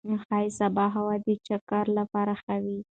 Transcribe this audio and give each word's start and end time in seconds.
ښايي 0.23 0.49
سبا 0.59 0.85
هوا 0.95 1.15
د 1.25 1.27
چکر 1.47 1.85
لپاره 1.97 2.33
ښه 2.41 2.55
وي. 2.63 2.77